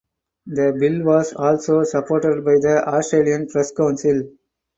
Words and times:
The 0.47 0.75
bill 0.79 1.03
was 1.05 1.31
also 1.35 1.83
supported 1.83 2.43
by 2.43 2.53
the 2.53 2.83
Australian 2.87 3.47
Press 3.47 3.71
Council. 3.71 4.23